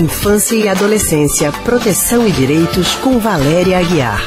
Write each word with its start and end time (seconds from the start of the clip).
Infância 0.00 0.56
e 0.56 0.66
Adolescência, 0.66 1.52
Proteção 1.62 2.26
e 2.26 2.32
Direitos, 2.32 2.94
com 2.96 3.18
Valéria 3.18 3.78
Aguiar. 3.78 4.18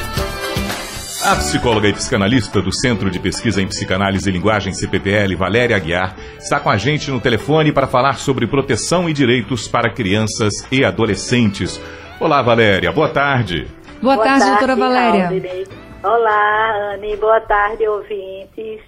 A 1.26 1.36
psicóloga 1.38 1.88
e 1.88 1.94
psicanalista 1.94 2.62
do 2.62 2.71
Centro 2.71 3.10
de 3.10 3.18
Pesquisa 3.18 3.60
em 3.60 3.68
Psicanálise 3.68 4.29
e 4.29 4.31
Linguagem 4.31 4.71
CPPL, 4.71 5.36
Valéria 5.36 5.75
Aguiar, 5.75 6.15
está 6.38 6.59
com 6.59 6.70
a 6.70 6.78
gente 6.78 7.09
no 7.09 7.20
telefone 7.20 7.71
para 7.71 7.88
falar 7.88 8.20
sobre 8.20 8.46
proteção 8.46 9.09
e 9.09 9.14
direitos 9.14 9.68
para 9.68 9.91
crianças 9.91 10.54
e 10.71 10.86
adolescentes. 10.86 11.82
Olá, 12.20 12.44
Valéria, 12.44 12.92
boa 12.92 13.10
tarde. 13.10 13.66
Boa, 14.00 14.14
boa 14.14 14.26
tarde, 14.28 14.46
tarde, 14.46 14.52
doutora 14.52 14.76
Valéria. 14.76 15.26
Aldinei. 15.26 15.68
Olá, 16.04 16.94
Anne, 16.94 17.18
boa 17.18 17.42
tarde, 17.42 17.88
ouvintes. 17.88 18.80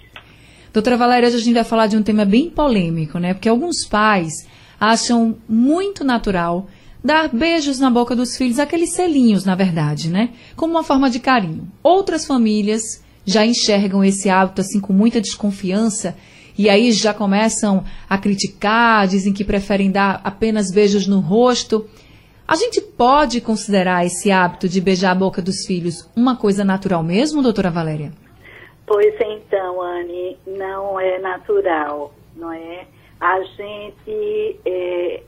Doutora 0.72 0.98
Valéria, 0.98 1.30
hoje 1.30 1.38
a 1.38 1.40
gente 1.40 1.56
vai 1.56 1.64
falar 1.64 1.88
de 1.88 1.98
um 1.98 2.04
tema 2.04 2.26
bem 2.26 2.48
polêmico, 2.48 3.18
né? 3.18 3.34
Porque 3.34 3.50
alguns 3.50 3.88
pais 3.88 4.46
acham 4.80 5.38
muito 5.48 6.04
natural 6.04 6.68
dar 7.04 7.30
beijos 7.30 7.80
na 7.80 7.90
boca 7.90 8.16
dos 8.16 8.36
filhos, 8.36 8.58
aqueles 8.58 8.94
selinhos, 8.94 9.46
na 9.46 9.54
verdade, 9.54 10.10
né? 10.10 10.32
Como 10.56 10.74
uma 10.74 10.84
forma 10.84 11.10
de 11.10 11.20
carinho. 11.20 11.68
Outras 11.84 12.26
famílias 12.26 13.04
já 13.24 13.46
enxergam 13.46 14.04
esse 14.04 14.30
hábito 14.30 14.62
assim 14.62 14.80
com 14.80 14.92
muita 14.92 15.22
desconfiança 15.22 16.16
e 16.58 16.70
aí 16.70 16.92
já 16.92 17.14
começam 17.14 17.84
a 18.10 18.18
criticar, 18.18 19.08
dizem 19.08 19.34
que 19.34 19.44
preferem 19.44 19.92
dar 19.92 20.22
apenas 20.24 20.72
beijos 20.72 21.06
no 21.06 21.20
rosto. 21.20 21.88
A 22.48 22.56
gente 22.56 22.80
pode 22.80 23.42
considerar 23.42 24.06
esse 24.06 24.32
hábito 24.32 24.70
de 24.70 24.80
beijar 24.80 25.12
a 25.12 25.16
boca 25.16 25.42
dos 25.42 25.66
filhos 25.66 26.10
uma 26.16 26.36
coisa 26.36 26.64
natural 26.64 27.04
mesmo, 27.04 27.42
doutora 27.42 27.70
Valéria? 27.70 28.14
Pois 28.88 29.14
então, 29.20 29.82
Anne, 29.82 30.38
não 30.46 31.00
é 31.00 31.20
natural, 31.20 32.14
não 32.36 32.54
é? 32.54 32.86
A 33.20 33.42
gente 33.42 34.60
é, 34.66 35.24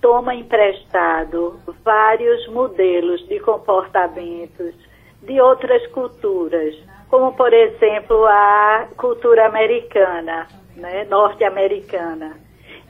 toma 0.00 0.34
emprestado 0.34 1.58
vários 1.84 2.46
modelos 2.48 3.26
de 3.28 3.38
comportamentos 3.40 4.74
de 5.22 5.40
outras 5.40 5.86
culturas, 5.88 6.76
como 7.08 7.32
por 7.34 7.52
exemplo 7.52 8.24
a 8.26 8.88
cultura 8.96 9.46
americana, 9.46 10.46
né, 10.76 11.04
norte-americana. 11.04 12.36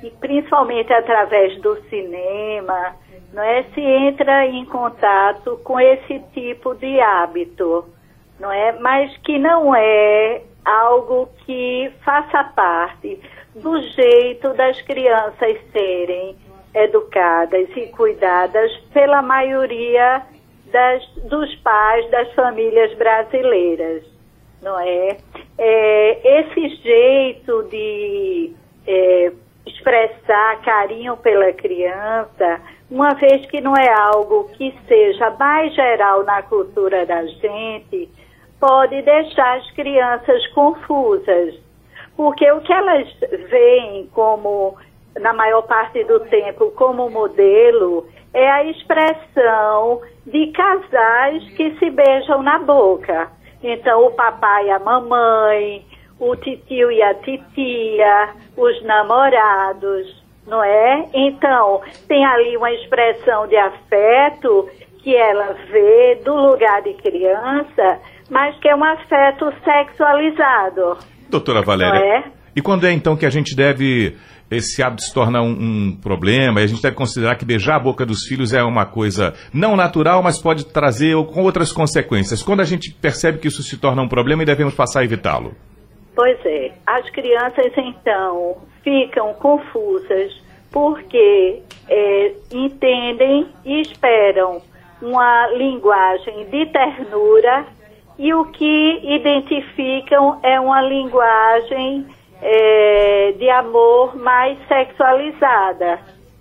E 0.02 0.10
principalmente 0.10 0.92
através 0.92 1.60
do 1.60 1.76
cinema, 1.88 2.94
não 3.32 3.42
é, 3.42 3.64
se 3.74 3.80
entra 3.80 4.46
em 4.46 4.64
contato 4.64 5.58
com 5.64 5.78
esse 5.80 6.20
tipo 6.32 6.74
de 6.74 7.00
hábito, 7.00 7.84
não 8.38 8.50
é? 8.50 8.72
Mas 8.78 9.16
que 9.18 9.38
não 9.38 9.74
é 9.74 10.42
algo 10.68 11.28
que 11.46 11.90
faça 12.04 12.44
parte 12.44 13.20
do 13.54 13.80
jeito 13.80 14.52
das 14.54 14.80
crianças 14.82 15.56
serem 15.72 16.36
educadas 16.74 17.68
e 17.76 17.86
cuidadas 17.88 18.70
pela 18.92 19.22
maioria 19.22 20.22
das, 20.70 21.06
dos 21.24 21.54
pais 21.56 22.08
das 22.10 22.32
famílias 22.34 22.94
brasileiras, 22.94 24.04
não 24.62 24.78
é? 24.78 25.16
é 25.56 26.40
esse 26.40 26.68
jeito 26.82 27.62
de 27.64 28.52
é, 28.86 29.32
expressar 29.66 30.60
carinho 30.62 31.16
pela 31.16 31.52
criança, 31.52 32.60
uma 32.90 33.14
vez 33.14 33.44
que 33.46 33.60
não 33.60 33.74
é 33.74 33.88
algo 33.92 34.48
que 34.56 34.74
seja 34.86 35.30
mais 35.30 35.74
geral 35.74 36.24
na 36.24 36.42
cultura 36.42 37.04
da 37.06 37.24
gente, 37.26 38.08
pode 38.60 39.00
deixar 39.02 39.58
as 39.58 39.70
crianças 39.72 40.46
confusas 40.48 41.54
porque 42.18 42.50
o 42.50 42.60
que 42.62 42.72
elas 42.72 43.08
veem 43.48 44.08
como, 44.12 44.76
na 45.20 45.32
maior 45.32 45.62
parte 45.62 46.02
do 46.02 46.18
tempo, 46.18 46.72
como 46.72 47.08
modelo 47.08 48.08
é 48.34 48.50
a 48.50 48.64
expressão 48.64 50.02
de 50.26 50.48
casais 50.48 51.44
que 51.50 51.78
se 51.78 51.88
beijam 51.90 52.42
na 52.42 52.58
boca. 52.58 53.30
Então, 53.62 54.04
o 54.04 54.10
papai 54.10 54.66
e 54.66 54.70
a 54.70 54.80
mamãe, 54.80 55.86
o 56.18 56.34
titio 56.34 56.90
e 56.90 57.00
a 57.00 57.14
titia, 57.14 58.30
os 58.56 58.82
namorados, 58.82 60.24
não 60.44 60.64
é? 60.64 61.08
Então, 61.14 61.80
tem 62.08 62.26
ali 62.26 62.56
uma 62.56 62.72
expressão 62.72 63.46
de 63.46 63.56
afeto 63.56 64.68
que 65.02 65.14
ela 65.14 65.54
vê 65.70 66.20
do 66.24 66.34
lugar 66.34 66.82
de 66.82 66.94
criança, 66.94 68.00
mas 68.30 68.58
que 68.58 68.68
é 68.68 68.74
um 68.74 68.84
afeto 68.84 69.52
sexualizado. 69.64 70.98
Doutora 71.30 71.62
Valéria, 71.62 71.98
é? 71.98 72.24
e 72.56 72.62
quando 72.62 72.86
é 72.86 72.92
então 72.92 73.16
que 73.16 73.26
a 73.26 73.30
gente 73.30 73.54
deve, 73.54 74.16
esse 74.50 74.82
hábito 74.82 75.02
se 75.02 75.12
torna 75.12 75.40
um, 75.42 75.50
um, 75.50 75.96
problema, 75.96 76.60
e 76.60 76.64
a 76.64 76.66
gente 76.66 76.82
deve 76.82 76.96
considerar 76.96 77.36
que 77.36 77.44
beijar 77.44 77.76
a 77.76 77.80
boca 77.80 78.04
dos 78.04 78.26
filhos 78.26 78.52
é 78.52 78.62
uma 78.62 78.86
coisa 78.86 79.34
não 79.52 79.76
natural, 79.76 80.22
mas 80.22 80.40
pode 80.40 80.66
trazer 80.66 81.14
com 81.26 81.42
outras 81.42 81.72
consequências. 81.72 82.42
Quando 82.42 82.60
a 82.60 82.64
gente 82.64 82.92
percebe 82.94 83.38
que 83.38 83.48
isso 83.48 83.62
se 83.62 83.78
torna 83.78 84.02
um 84.02 84.08
problema 84.08 84.42
e 84.42 84.46
devemos 84.46 84.74
passar 84.74 85.00
a 85.00 85.04
evitá-lo? 85.04 85.54
Pois 86.14 86.38
é, 86.44 86.72
as 86.86 87.08
crianças 87.10 87.72
então 87.76 88.56
ficam 88.82 89.34
confusas 89.34 90.32
porque 90.72 91.62
é, 91.88 92.32
entendem 92.52 93.46
e 93.64 93.80
esperam 93.80 94.60
uma 95.00 95.46
linguagem 95.48 96.44
de 96.46 96.66
ternura 96.66 97.66
e 98.18 98.34
o 98.34 98.46
que 98.46 99.00
identificam 99.04 100.40
é 100.42 100.58
uma 100.58 100.82
linguagem 100.82 102.06
é, 102.42 103.34
de 103.38 103.48
amor 103.50 104.16
mais 104.16 104.58
sexualizada, 104.66 106.00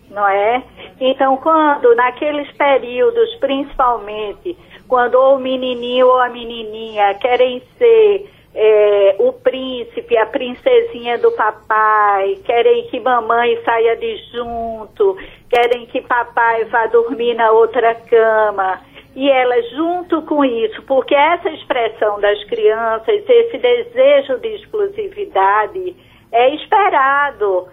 não 0.10 0.28
é? 0.28 0.64
Então, 1.00 1.38
quando 1.38 1.96
naqueles 1.96 2.52
períodos, 2.54 3.36
principalmente, 3.36 4.58
quando 4.88 5.16
o 5.16 5.38
menininho 5.38 6.08
ou 6.08 6.20
a 6.20 6.30
menininha 6.30 7.14
querem 7.16 7.62
ser 7.78 8.37
é, 8.60 9.16
o 9.20 9.32
príncipe, 9.34 10.18
a 10.18 10.26
princesinha 10.26 11.20
do 11.20 11.32
papai, 11.34 12.40
querem 12.44 12.88
que 12.88 13.00
mamãe 13.00 13.62
saia 13.64 13.96
de 13.96 14.18
junto, 14.34 15.16
querem 15.48 15.86
que 15.86 16.02
papai 16.02 16.66
vá 16.66 16.88
dormir 16.88 17.36
na 17.36 17.52
outra 17.52 17.94
cama 17.94 18.82
e 19.16 19.30
ela 19.30 19.62
junto 19.76 20.24
com 20.24 20.44
isso, 20.44 20.82
porque 20.84 21.14
essa 21.14 21.52
expressão 21.52 22.20
das 22.20 22.44
crianças, 22.46 23.24
esse 23.30 23.58
desejo 23.60 24.40
de 24.40 24.48
exclusividade 24.56 25.96
é 26.32 26.56
esperado, 26.56 27.68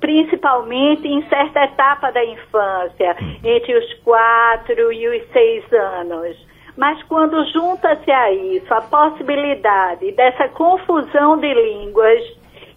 principalmente 0.00 1.06
em 1.06 1.22
certa 1.28 1.64
etapa 1.64 2.10
da 2.10 2.24
infância, 2.24 3.16
entre 3.44 3.76
os 3.76 3.94
quatro 4.02 4.92
e 4.92 5.08
os 5.08 5.32
seis 5.32 5.64
anos. 5.72 6.53
Mas 6.76 7.02
quando 7.04 7.44
junta-se 7.52 8.10
a 8.10 8.32
isso 8.32 8.72
a 8.74 8.80
possibilidade 8.80 10.10
dessa 10.12 10.48
confusão 10.48 11.38
de 11.38 11.54
línguas, 11.54 12.20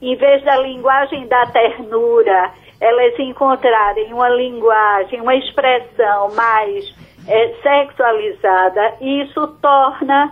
em 0.02 0.16
vez 0.16 0.44
da 0.44 0.58
linguagem 0.58 1.28
da 1.28 1.46
ternura, 1.48 2.52
elas 2.80 3.18
encontrarem 3.20 4.14
uma 4.14 4.30
linguagem, 4.30 5.20
uma 5.20 5.36
expressão 5.36 6.34
mais 6.36 6.96
é, 7.28 7.56
sexualizada, 7.64 8.94
isso 9.02 9.48
torna 9.62 10.32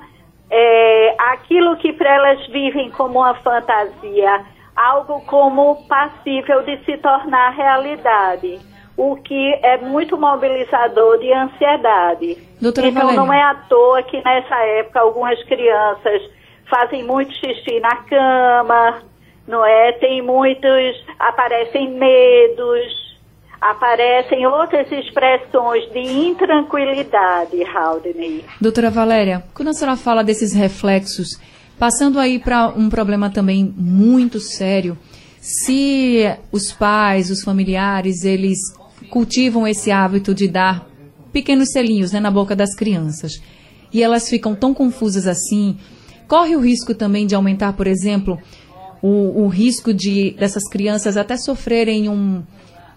é, 0.52 1.16
aquilo 1.32 1.76
que 1.78 1.92
para 1.94 2.14
elas 2.14 2.48
vivem 2.48 2.92
como 2.92 3.20
uma 3.20 3.34
fantasia 3.36 4.46
algo 4.76 5.22
como 5.26 5.88
passível 5.88 6.62
de 6.64 6.78
se 6.84 6.98
tornar 6.98 7.52
realidade, 7.52 8.60
o 8.98 9.16
que 9.18 9.54
é 9.62 9.78
muito 9.78 10.18
mobilizador 10.18 11.20
de 11.20 11.32
ansiedade. 11.34 12.38
Doutora 12.62 12.88
então 12.88 13.02
Valéria. 13.02 13.22
não 13.22 13.34
é 13.34 13.42
à 13.42 13.56
toa 13.56 14.04
que 14.04 14.24
nessa 14.24 14.56
época 14.56 15.00
algumas 15.02 15.42
crianças 15.44 16.22
fazem 16.70 17.04
muito 17.04 17.34
xixi 17.34 17.80
na 17.80 17.96
cama, 17.98 19.02
não 19.48 19.66
é? 19.66 19.92
Tem 19.94 20.22
muitos, 20.22 21.06
aparecem 21.20 21.92
medos, 21.92 23.18
aparecem 23.60 24.46
outras 24.48 24.90
expressões 24.92 25.92
de 25.92 26.00
intranquilidade, 26.00 27.64
Haldney. 27.64 28.46
Doutora 28.62 28.90
Valéria, 28.90 29.44
quando 29.54 29.70
a 29.70 29.74
senhora 29.74 29.98
fala 29.98 30.24
desses 30.24 30.54
reflexos, 30.54 31.40
passando 31.78 32.20
aí 32.20 32.40
para 32.40 32.70
um 32.70 32.90
problema 32.90 33.30
também 33.30 33.74
muito 33.78 34.40
sério, 34.40 34.98
se 35.40 36.26
os 36.52 36.72
pais, 36.72 37.30
os 37.30 37.44
familiares, 37.44 38.24
eles 38.24 38.58
cultivam 39.10 39.68
esse 39.68 39.92
hábito 39.92 40.34
de 40.34 40.48
dar 40.48 40.88
pequenos 41.32 41.70
selinhos 41.72 42.12
né, 42.12 42.20
na 42.20 42.32
boca 42.32 42.56
das 42.56 42.76
crianças. 42.76 43.42
E 43.92 44.02
elas 44.02 44.30
ficam 44.30 44.56
tão 44.56 44.74
confusas 44.74 45.28
assim, 45.28 45.78
corre 46.28 46.56
o 46.56 46.60
risco 46.60 46.94
também 46.94 47.28
de 47.28 47.36
aumentar, 47.36 47.74
por 47.74 47.88
exemplo, 47.88 48.40
o, 49.02 49.44
o 49.44 49.48
risco 49.48 49.94
de 49.94 50.32
dessas 50.32 50.68
crianças 50.68 51.18
até 51.18 51.38
sofrerem 51.38 52.10
um, 52.10 52.44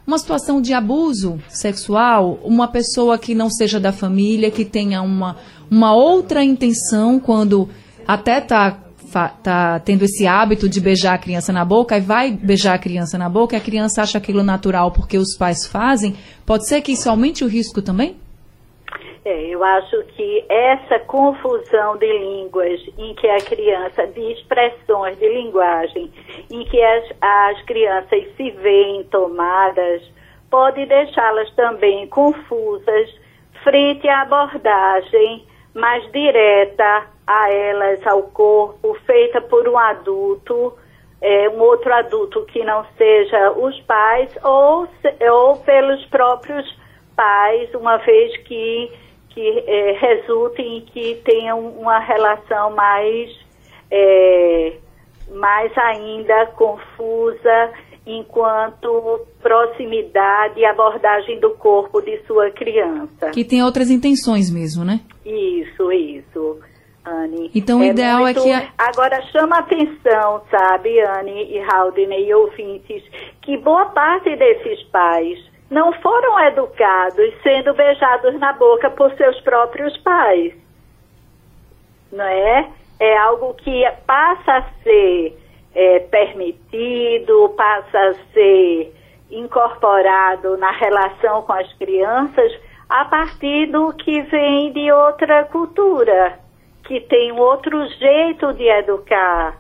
uma 0.07 0.19
situação 0.19 0.61
de 0.61 0.73
abuso 0.73 1.39
sexual, 1.49 2.41
uma 2.43 2.67
pessoa 2.67 3.19
que 3.19 3.35
não 3.35 3.51
seja 3.51 3.79
da 3.79 3.93
família, 3.93 4.51
que 4.51 4.65
tenha 4.65 5.03
uma, 5.03 5.37
uma 5.71 5.95
outra 5.95 6.43
intenção 6.43 7.21
quando 7.21 7.69
até 8.07 8.39
está 8.39 8.88
tá 9.13 9.81
tendo 9.81 10.05
esse 10.05 10.27
hábito 10.27 10.69
de 10.69 10.81
beijar 10.81 11.15
a 11.15 11.19
criança 11.19 11.53
na 11.53 11.65
boca 11.65 11.97
e 11.97 12.01
vai 12.01 12.31
beijar 12.31 12.75
a 12.75 12.79
criança 12.79 13.17
na 13.19 13.29
boca 13.29 13.55
e 13.55 13.59
a 13.59 13.63
criança 13.63 14.03
acha 14.03 14.19
aquilo 14.19 14.43
natural 14.43 14.91
porque 14.91 15.17
os 15.17 15.37
pais 15.37 15.67
fazem, 15.67 16.15
pode 16.47 16.67
ser 16.69 16.81
que 16.83 16.93
isso 16.93 17.09
aumente 17.09 17.45
o 17.45 17.49
risco 17.49 17.81
também? 17.83 18.17
É, 19.25 19.47
eu 19.49 19.63
acho 19.63 20.05
que 20.17 20.45
essa 20.49 21.01
confusão 21.01 21.99
de 21.99 22.07
línguas 22.07 22.81
em 22.97 23.15
que 23.15 23.27
a 23.27 23.37
criança, 23.39 24.07
de 24.07 24.33
expressões 24.33 25.19
de 25.19 25.29
linguagem, 25.29 26.11
em 26.51 26.65
que 26.65 26.83
as, 26.83 27.05
as 27.21 27.63
crianças 27.67 28.25
se 28.37 28.51
veem 28.51 29.05
tomadas, 29.05 30.03
pode 30.51 30.87
deixá-las 30.87 31.51
também 31.55 32.07
confusas 32.07 33.15
frente 33.63 34.09
à 34.09 34.23
abordagem 34.23 35.45
mais 35.75 36.11
direta 36.11 37.18
a 37.29 37.51
elas, 37.51 38.05
ao 38.07 38.23
corpo, 38.23 38.97
feita 39.05 39.39
por 39.43 39.69
um 39.69 39.77
adulto, 39.77 40.73
é, 41.21 41.47
um 41.51 41.61
outro 41.61 41.93
adulto 41.93 42.43
que 42.47 42.65
não 42.65 42.87
seja 42.97 43.53
os 43.53 43.79
pais, 43.83 44.31
ou, 44.43 44.89
ou 45.31 45.57
pelos 45.57 46.03
próprios 46.07 46.67
pais, 47.15 47.75
uma 47.75 47.99
vez 47.99 48.35
que, 48.45 48.91
que 49.29 49.65
é, 49.67 49.93
resulte 49.93 50.63
em 50.63 50.81
que 50.81 51.17
tenham 51.17 51.69
uma 51.69 51.99
relação 51.99 52.75
mais, 52.75 53.31
é, 53.91 54.73
mais 55.31 55.77
ainda 55.77 56.47
confusa 56.57 57.73
enquanto 58.07 59.27
proximidade 59.43 60.59
e 60.61 60.65
abordagem 60.65 61.39
do 61.41 61.51
corpo 61.51 62.01
de 62.01 62.23
sua 62.27 62.51
criança. 62.51 63.33
Que 63.33 63.45
tem 63.45 63.63
outras 63.63 63.91
intenções 63.91 64.51
mesmo, 64.51 64.83
né? 64.83 65.01
Isso, 65.27 65.93
isso. 65.93 66.59
Anne. 67.09 67.51
Então, 67.55 67.81
o 67.81 67.83
é 67.83 67.89
ideal 67.89 68.21
é 68.21 68.35
muito... 68.35 68.41
é 68.41 68.43
que. 68.43 68.53
A... 68.53 68.89
Agora, 68.89 69.21
chama 69.33 69.59
atenção, 69.59 70.43
sabe, 70.51 71.01
Anne 71.01 71.53
e 71.53 71.61
Haldane 71.61 72.27
e 72.27 72.35
ouvintes, 72.35 73.03
que 73.43 73.57
boa 73.57 73.87
parte 73.87 74.35
desses 74.37 74.83
pais 74.85 75.39
não 75.71 75.93
foram 75.95 76.41
educados 76.47 77.35
sendo 77.43 77.75
beijados 77.75 78.39
na 78.39 78.53
boca 78.55 78.91
por 78.91 79.13
seus 79.17 79.41
próprios 79.41 79.97
pais. 79.99 80.55
Não 82.11 82.25
é? 82.25 82.69
É 83.01 83.17
algo 83.19 83.55
que 83.55 83.85
passa 84.07 84.53
a 84.53 84.63
ser 84.83 85.39
é, 85.75 86.01
permitido, 86.01 87.55
passa 87.57 87.99
a 87.99 88.15
ser 88.33 88.95
incorporado 89.31 90.57
na 90.57 90.71
relação 90.73 91.43
com 91.43 91.53
as 91.53 91.71
crianças 91.75 92.53
a 92.89 93.05
partir 93.05 93.67
do 93.67 93.93
que 93.93 94.23
vem 94.23 94.73
de 94.73 94.91
outra 94.91 95.45
cultura, 95.45 96.39
que 96.89 97.01
tem 97.03 97.31
outro 97.33 97.87
jeito 97.87 98.55
de 98.55 98.65
educar 98.67 99.59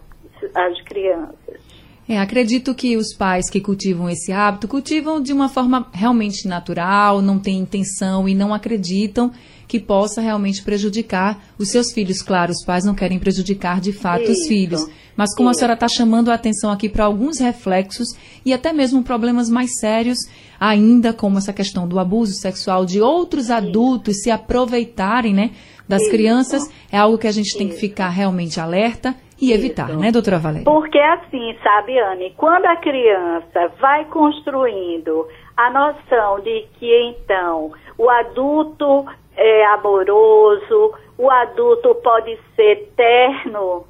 as 0.54 0.80
crianças. 0.82 1.47
É, 2.08 2.18
acredito 2.18 2.74
que 2.74 2.96
os 2.96 3.12
pais 3.12 3.50
que 3.50 3.60
cultivam 3.60 4.08
esse 4.08 4.32
hábito 4.32 4.66
cultivam 4.66 5.20
de 5.20 5.30
uma 5.30 5.46
forma 5.50 5.86
realmente 5.92 6.48
natural, 6.48 7.20
não 7.20 7.38
têm 7.38 7.58
intenção 7.58 8.26
e 8.26 8.34
não 8.34 8.54
acreditam 8.54 9.30
que 9.68 9.78
possa 9.78 10.22
realmente 10.22 10.62
prejudicar 10.62 11.38
os 11.58 11.68
seus 11.68 11.92
filhos. 11.92 12.22
Claro, 12.22 12.50
os 12.50 12.64
pais 12.64 12.82
não 12.82 12.94
querem 12.94 13.18
prejudicar 13.18 13.78
de 13.78 13.92
fato 13.92 14.22
Isso. 14.22 14.32
os 14.32 14.48
filhos. 14.48 14.86
Mas 15.14 15.34
como 15.34 15.50
Isso. 15.50 15.58
a 15.58 15.60
senhora 15.60 15.74
está 15.74 15.86
chamando 15.86 16.30
a 16.30 16.34
atenção 16.34 16.70
aqui 16.70 16.88
para 16.88 17.04
alguns 17.04 17.38
reflexos 17.38 18.08
e 18.42 18.54
até 18.54 18.72
mesmo 18.72 19.02
problemas 19.02 19.50
mais 19.50 19.78
sérios, 19.78 20.18
ainda 20.58 21.12
como 21.12 21.36
essa 21.36 21.52
questão 21.52 21.86
do 21.86 21.98
abuso 21.98 22.32
sexual 22.32 22.86
de 22.86 23.02
outros 23.02 23.50
adultos 23.50 24.22
se 24.22 24.30
aproveitarem 24.30 25.34
né, 25.34 25.50
das 25.86 26.00
Isso. 26.00 26.10
crianças, 26.10 26.62
é 26.90 26.96
algo 26.96 27.18
que 27.18 27.26
a 27.26 27.32
gente 27.32 27.54
tem 27.58 27.68
que 27.68 27.76
ficar 27.76 28.08
realmente 28.08 28.58
alerta 28.58 29.14
e 29.40 29.52
evitar, 29.52 29.88
né, 29.90 30.10
doutora 30.10 30.38
Valéria? 30.38 30.64
Porque 30.64 30.98
assim, 30.98 31.56
sabe, 31.62 31.98
Anne, 31.98 32.34
quando 32.36 32.66
a 32.66 32.76
criança 32.76 33.72
vai 33.80 34.04
construindo 34.06 35.26
a 35.56 35.70
noção 35.70 36.40
de 36.40 36.66
que 36.78 36.92
então 37.08 37.72
o 37.96 38.10
adulto 38.10 39.06
é 39.36 39.64
amoroso, 39.66 40.94
o 41.16 41.30
adulto 41.30 41.94
pode 41.96 42.38
ser 42.56 42.92
terno, 42.96 43.84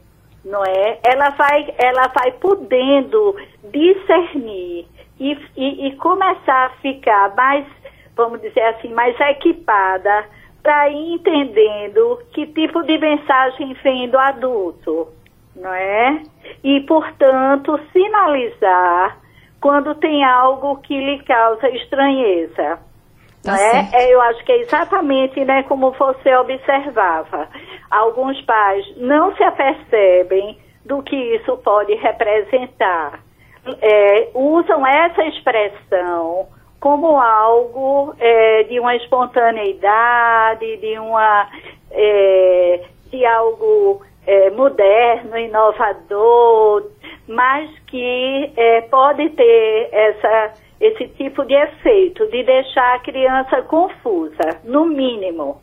não 0.45 0.65
é? 0.65 0.99
Ela 1.05 1.31
vai, 1.31 1.75
ela 1.79 2.09
vai 2.09 2.33
podendo 2.33 3.37
discernir 3.71 4.87
e, 5.19 5.39
e, 5.57 5.89
e 5.89 5.97
começar 5.97 6.67
a 6.67 6.71
ficar 6.81 7.35
mais, 7.35 7.67
vamos 8.17 8.41
dizer 8.41 8.63
assim, 8.63 8.93
mais 8.93 9.19
equipada 9.21 10.25
para 10.63 10.91
ir 10.91 11.15
entendendo 11.15 12.19
que 12.33 12.47
tipo 12.47 12.83
de 12.83 12.99
mensagem 12.99 13.75
vem 13.83 14.09
do 14.09 14.19
adulto 14.19 15.09
não 15.61 15.73
é? 15.73 16.23
E, 16.63 16.81
portanto, 16.81 17.79
sinalizar 17.93 19.19
quando 19.61 19.95
tem 19.97 20.25
algo 20.25 20.77
que 20.79 20.99
lhe 20.99 21.23
causa 21.25 21.69
estranheza. 21.71 22.79
Tá 23.43 23.53
né? 23.53 23.89
É, 23.93 24.13
eu 24.13 24.21
acho 24.23 24.45
que 24.45 24.53
é 24.53 24.61
exatamente 24.61 25.45
né, 25.45 25.63
como 25.65 25.91
você 25.93 26.35
observava. 26.37 27.49
Alguns 27.91 28.41
pais 28.43 28.85
não 28.97 29.35
se 29.37 29.43
apercebem 29.43 30.59
do 30.85 31.03
que 31.03 31.17
isso 31.17 31.57
pode 31.59 31.95
representar. 31.95 33.21
É, 33.81 34.31
usam 34.35 34.87
essa 34.87 35.25
expressão 35.25 36.49
como 36.81 37.19
algo 37.21 38.15
é, 38.19 38.63
de 38.65 38.79
uma 38.79 38.95
espontaneidade, 38.97 40.77
de 40.77 40.99
uma 40.99 41.49
é, 41.91 42.85
de 43.11 43.27
algo 43.27 44.03
é, 44.29 44.51
moderno, 44.51 45.39
inovador, 45.39 46.91
mas 47.27 47.71
que 47.87 48.53
é, 48.55 48.83
pode 48.83 49.31
ter 49.31 49.89
essa, 49.91 50.53
esse 50.79 51.09
tipo 51.17 51.47
de 51.47 51.55
efeito 51.55 52.27
de 52.27 52.45
deixar 52.45 52.97
a 52.97 52.99
criança 52.99 53.63
confusa, 53.63 54.61
no 54.65 54.85
mínimo. 54.85 55.63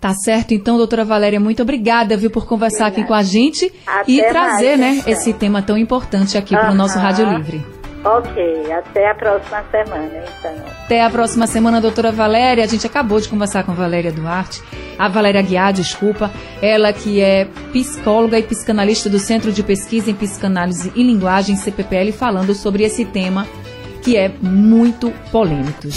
Tá 0.00 0.10
certo, 0.10 0.54
então, 0.54 0.76
doutora 0.76 1.04
Valéria, 1.04 1.40
muito 1.40 1.60
obrigada, 1.60 2.16
viu, 2.16 2.30
por 2.30 2.46
conversar 2.46 2.86
aqui 2.86 3.04
com 3.04 3.14
a 3.14 3.22
gente 3.24 3.66
Até 3.84 4.12
e 4.12 4.22
trazer, 4.28 4.76
mais, 4.76 4.80
né, 4.80 4.90
então. 5.00 5.12
esse 5.12 5.32
tema 5.36 5.60
tão 5.60 5.76
importante 5.76 6.38
aqui 6.38 6.54
para 6.54 6.70
o 6.70 6.74
nosso 6.74 6.96
Rádio 7.00 7.28
Livre. 7.28 7.77
Ok, 8.04 8.72
até 8.72 9.10
a 9.10 9.14
próxima 9.14 9.64
semana, 9.70 10.10
então. 10.38 10.54
Até 10.84 11.02
a 11.02 11.10
próxima 11.10 11.46
semana, 11.46 11.80
doutora 11.80 12.12
Valéria. 12.12 12.64
A 12.64 12.66
gente 12.66 12.86
acabou 12.86 13.20
de 13.20 13.28
conversar 13.28 13.64
com 13.64 13.72
a 13.72 13.74
Valéria 13.74 14.12
Duarte, 14.12 14.62
a 14.98 15.08
Valéria 15.08 15.42
Guiar, 15.42 15.72
desculpa, 15.72 16.30
ela 16.62 16.92
que 16.92 17.20
é 17.20 17.46
psicóloga 17.72 18.38
e 18.38 18.42
psicanalista 18.42 19.10
do 19.10 19.18
Centro 19.18 19.52
de 19.52 19.62
Pesquisa 19.62 20.10
em 20.10 20.14
Psicanálise 20.14 20.92
e 20.94 21.02
Linguagem, 21.02 21.56
CPPL, 21.56 22.12
falando 22.12 22.54
sobre 22.54 22.84
esse 22.84 23.04
tema 23.04 23.46
que 24.02 24.16
é 24.16 24.30
muito 24.40 25.10
polêmico. 25.32 25.88